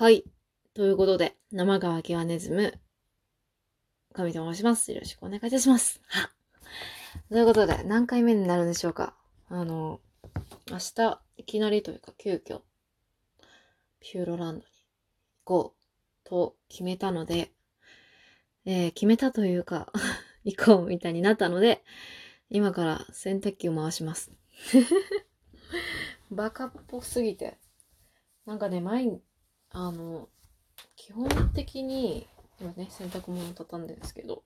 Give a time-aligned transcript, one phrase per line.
[0.00, 0.24] はい。
[0.72, 2.72] ということで、生川キワネズム、
[4.14, 4.90] 神と申します。
[4.92, 6.00] よろしくお願いいたします。
[6.06, 6.30] は
[7.28, 9.14] ということで、何回目になるんでしょうか
[9.50, 10.00] あの、
[10.70, 12.62] 明日、いきなりというか、急遽、
[14.00, 14.72] ピューロランドに
[15.44, 17.52] 行こうと決めたので、
[18.64, 19.92] えー決めたというか、
[20.44, 21.84] 行こうみたいになったので、
[22.48, 24.32] 今から洗濯機を回します。
[26.32, 27.58] バカっぽすぎて。
[28.46, 29.22] なんかね、毎日、
[29.72, 30.28] あの、
[30.96, 32.26] 基本的に、
[32.60, 34.42] 今ね、洗濯物畳んでるんですけど、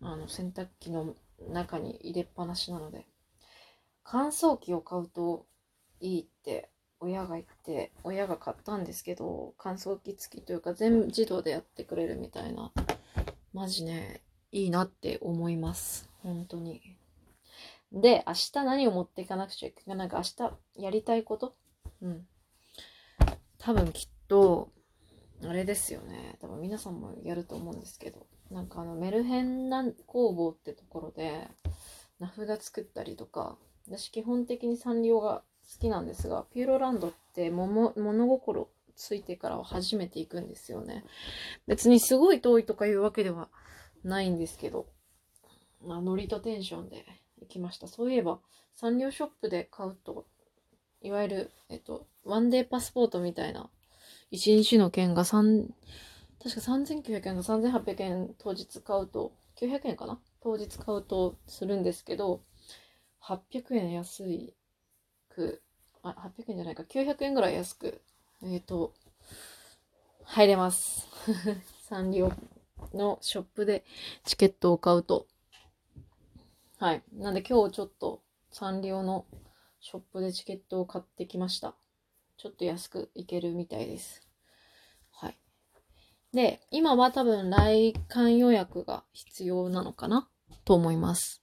[0.00, 1.14] あの、洗濯機の
[1.50, 3.06] 中に入れっぱなしなので、
[4.02, 5.46] 乾燥機を買うと
[6.00, 12.72] いいって親が言って、親が買ったんですけど、乾燥機付きというか全自動でやってくれるみたいな、
[13.52, 16.08] マジね、いいなって思います。
[16.22, 16.96] 本当に。
[17.92, 21.54] で、明日何を持っていかなくちゃいけないなんか明日やりたいこと？
[22.00, 22.26] うん。
[23.68, 24.70] 多分きっと、
[25.44, 26.38] あれですよね。
[26.40, 31.46] 多分皆さんもやると思うんですけど、なんかあのメルヘンな工房ってところで、
[32.18, 41.04] 名札作ったりとか、私基本的にサンリオが好きなんですが、ピューロランドって物心ついてからは初めて行くんですよね。
[41.66, 43.50] 別にすごい遠いとかいうわけでは
[44.02, 44.86] ないんですけど、
[45.86, 47.04] まあ、ノリとテンションで
[47.42, 47.86] 行きました。
[47.86, 48.40] そういえば、
[48.74, 50.24] サンリオショップで買うと、
[51.00, 53.70] いわゆる、えっと、ワンデーパスポートみたいな、
[54.32, 55.68] 1日の券が3、
[56.42, 62.42] 確か3900円か3800円当日買うと、900円かな当日買うとするんですけど、
[63.22, 64.54] 800円安い
[65.28, 65.62] く、
[66.02, 68.00] あ、800円じゃないか、900円ぐらい安く、
[68.42, 68.94] えっ、と、
[70.24, 71.08] 入れます。
[71.88, 72.32] サンリオ
[72.92, 73.84] のショップで
[74.24, 75.26] チケットを買うと。
[76.78, 77.02] はい。
[77.14, 79.24] なんで今日ちょっとサンリオの
[79.80, 81.74] ショップでチケットを買ってきました。
[82.36, 84.22] ちょっと安く行けるみたいです。
[85.10, 85.38] はい。
[86.32, 90.28] で、今は多分来館予約が必要なのかな？
[90.64, 91.42] と思います。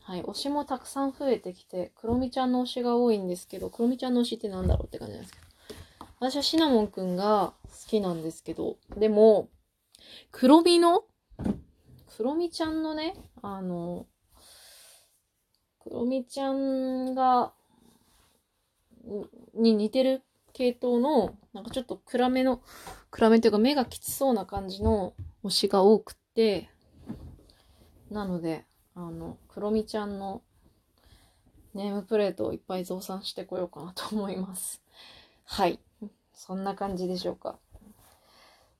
[0.00, 0.22] はい。
[0.22, 5.44] 推しもたくさん増えてきて、クロミちゃんの推しが多いんですけど、クロミちゃんの推しってなんだろうって感じなんですけど。
[6.20, 9.48] 私はシナモンくんが好きなんですけど、でも、
[10.30, 11.04] クロミの、
[12.16, 14.06] クロミちゃんのね、あの、
[15.84, 17.52] クロミちゃんが、
[19.54, 20.22] に似てる
[20.54, 22.62] 系統の、なんかちょっと暗めの、
[23.10, 25.12] 暗めというか目がきつそうな感じの
[25.44, 26.70] 推しが多くって、
[28.10, 28.64] なので、
[28.94, 30.42] あの、クロミちゃんの
[31.74, 34.80] ネームプレートをいっぱい増産してこようかなと思います。
[35.44, 35.78] はい。
[36.32, 37.58] そんな感じでしょうか。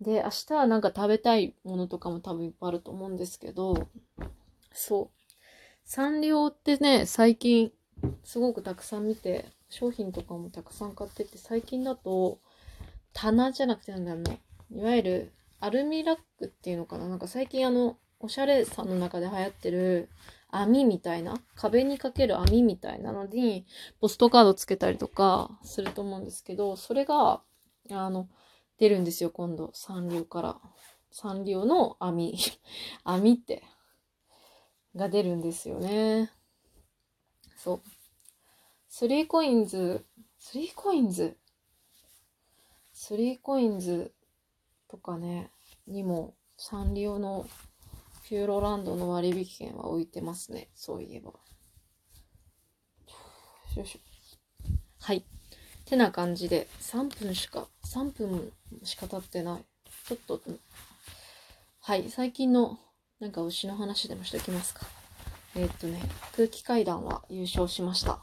[0.00, 3.88] で、明日はなんか食べたいものとかも多分いっぱいあると思うんですけど、
[4.72, 5.17] そう。
[5.88, 7.72] サンリオってね、最近
[8.22, 12.40] すごくたくさん見て、商品とかもたくさん買ってて、最近だと、
[13.14, 14.36] 棚じゃなくてなんだろ
[14.70, 14.78] う。
[14.78, 20.10] いわゆるアルミラックっていうのかななんか最近あの、おしゃれさんの中で流行ってる
[20.50, 23.64] 網みたいな、壁にかける網みたいなのに、
[23.98, 27.40] ポストカードつけたりとかすると思うんですけど、それが、
[27.90, 28.28] あの、
[28.76, 29.70] 出るんですよ、今度。
[29.72, 30.60] サンリオから。
[31.10, 32.36] サンリオの網。
[33.04, 33.62] 網って、
[34.94, 36.30] が出るんですよね。
[37.56, 37.82] そう。
[38.88, 40.04] スリーコインズ、
[40.38, 41.36] スリーコインズ、
[42.92, 44.12] スリーコインズ
[44.88, 45.50] とかね、
[45.86, 47.46] にもサンリオの
[48.28, 50.68] ピューロランドの割引券は置いてますね。
[50.74, 51.32] そういえば。
[53.76, 53.98] よいしょ。
[55.00, 55.24] はい。
[55.84, 59.64] てな感じで、3分しか、3分しか経ってない。
[60.06, 60.40] ちょっと、
[61.80, 62.10] はい。
[62.10, 62.78] 最近の、
[63.20, 64.86] なんか牛の話でもしておきますか。
[65.56, 66.00] えーっとね、
[66.36, 68.20] 空気階段は優勝しました。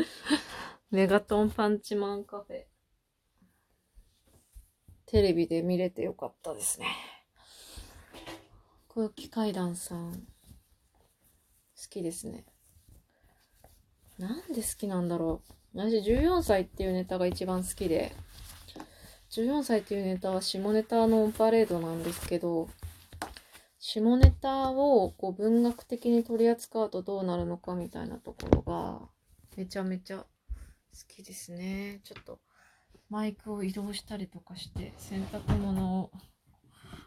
[0.90, 2.64] メガトンパンチマンカフェ。
[5.06, 6.86] テレビで見れてよかったですね。
[8.88, 10.22] 空気階段さん、好
[11.88, 12.44] きですね。
[14.18, 15.40] なんで好きなんだろ
[15.74, 15.78] う。
[15.78, 18.14] 私14歳っていうネタが一番好きで、
[19.30, 22.68] 14歳っていうネタは下ネタのオンパレードなんですけど、
[23.84, 29.00] 下ネタをこう文学的に取り扱うとどうなるのかみたいなところが、
[29.56, 30.26] めちゃめちゃ好
[31.08, 32.00] きですね。
[32.04, 32.38] ちょっと
[33.10, 36.10] マイクを移動したりとかして洗濯物を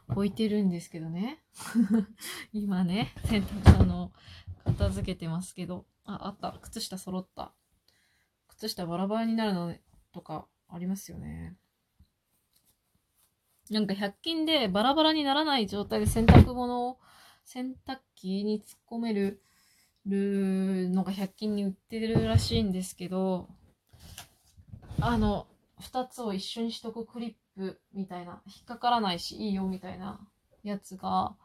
[0.10, 1.42] 置いてるんですけどね。
[2.52, 4.12] 今ね、洗濯物を
[4.66, 5.86] 片付けてますけど。
[6.04, 6.60] あ、あった。
[6.62, 7.54] 靴下揃った。
[8.50, 9.74] 靴下バラバラになるの
[10.12, 11.56] とかありますよね。
[13.70, 16.98] なんか100均でバラバラにならない状態で洗濯物を
[17.44, 19.42] 洗濯機に突っ込める
[20.08, 23.48] のが100均に売ってるらしいんですけど、
[25.00, 25.48] あの、
[25.82, 30.20] 2つを一緒にしとくクリップみたいな、引っかからないしいいよみたいな
[30.64, 31.36] やつが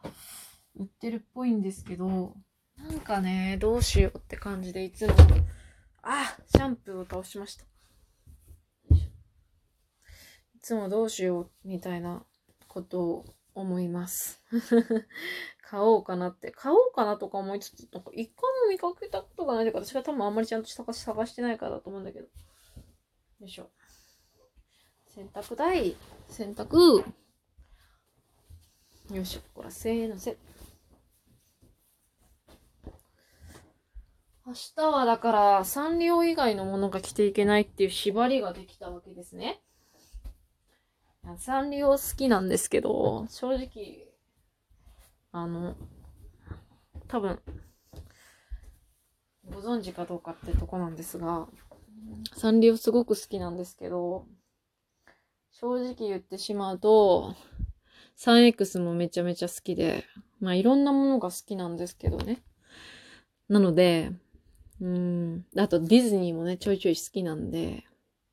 [0.77, 2.35] 売ってるっぽいんですけど、
[2.79, 5.15] なんかね、どうしようって感じでいつも、
[6.03, 7.70] あシャンプーを倒しました。
[10.61, 12.23] いつもどうしようみたいな
[12.69, 13.25] ことを
[13.55, 14.43] 思います。
[15.63, 16.51] 買おうかなって。
[16.51, 22.27] 買おうかなとか思いつつ、なんか一回も見かけたことがないというか、私が多分あんまりちゃんと探し探してないからだと思うんだけど。
[22.27, 22.31] よ
[23.47, 23.71] いしょ。
[25.07, 25.97] 洗濯台、
[26.29, 26.77] 洗濯。
[26.77, 27.05] よ
[29.23, 29.41] いしょ。
[29.55, 30.37] こら、せーのせ。
[34.45, 39.63] 明日はだから、サンリオ以外のものが着ていけないっていう縛りができたわけですね。
[41.39, 44.09] サンリオ好きなんですけど、正直、
[45.33, 45.77] あの、
[47.09, 47.41] 多分、
[49.49, 51.49] ご存知かどうかってとこなんですが、
[52.37, 54.27] サンリオすごく好きなんですけど、
[55.53, 57.35] 正直言ってしまうと、
[58.17, 60.05] 3X もめちゃめちゃ好きで、
[60.41, 62.43] まあいろんなものが好きなんですけどね。
[63.49, 64.13] なので、
[64.81, 67.85] うん、あとディズニーもね、ちょいちょい好きなんで、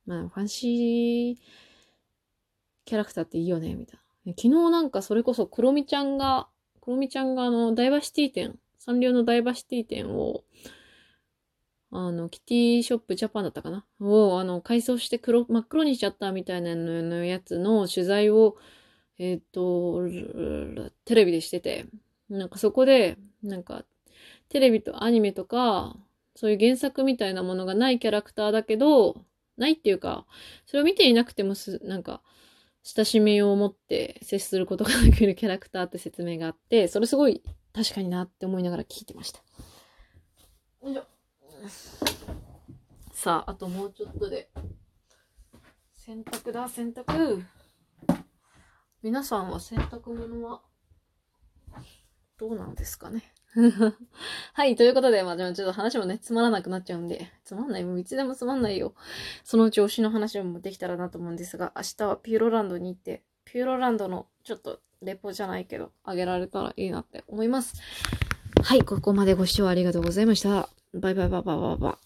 [0.05, 1.66] まあファンシー
[2.87, 4.33] キャラクターっていいよね、みたいな。
[4.33, 6.47] 昨日なんかそれこそクロミちゃんが
[6.87, 10.45] クロミちゃんがあの、ダイバーシティ店、サンリオのダイバーシティ店を、
[11.91, 13.85] あの、キティショップジャパンだったかな？
[13.99, 18.55] を、あの、改装して黒、真っ黒にしちゃったみたいなのやつの取材を、
[19.19, 20.07] えっ、ー、と、
[21.03, 21.87] テレビでしてて、
[22.29, 23.83] なんかそこで、なんか、
[24.47, 25.97] テレビとアニメとか、
[26.35, 29.25] そういう原作みたいなものがないキャラクターだけど、
[29.57, 30.25] ないっていうか、
[30.65, 32.21] それを見ていなくてもす、なんか、
[32.95, 37.43] 親しみを持って接することができるキャラクターって説明があって、それすごい
[37.73, 39.39] 確かになって思いながら聞いてました。
[40.83, 41.05] よいしょ。
[43.11, 44.49] さあ、あともうちょっとで。
[45.95, 47.43] 洗濯だ、洗濯。
[49.03, 50.61] 皆さんは洗濯物は
[52.37, 53.33] どうなんですかね。
[54.53, 54.75] はい。
[54.75, 57.83] ということで、まあ、ちょっと話もね、つまらなくなっちゃうんで、つまんない。
[57.83, 58.93] もういつでもつまんないよ。
[59.43, 67.81] そのうち推しの話もできたらなと思うんですが、明日はピューロランドに行って、ピューロランドのちょっとレポじゃないけど、あげられたらいいなって思います。
[68.61, 68.83] はい。
[68.83, 70.69] ここまでご視聴ありがとうございました。
[70.93, 71.97] バイバイバイバイバイバ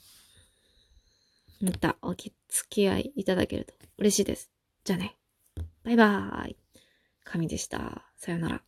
[1.62, 1.66] イ。
[1.66, 2.32] またお付
[2.70, 4.52] き合いいただけると嬉しいです。
[4.84, 5.16] じゃあね。
[5.84, 6.58] バイバーイ。
[7.24, 8.04] 神でした。
[8.18, 8.62] さよなら。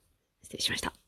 [0.44, 1.03] 失礼しました。